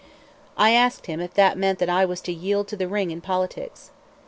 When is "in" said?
3.11-3.21